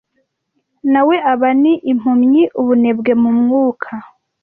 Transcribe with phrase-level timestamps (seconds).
[0.91, 3.91] Na we Aba ni impumyi ubunebwe mu mwuka